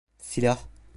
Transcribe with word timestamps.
Silah! 0.17 0.59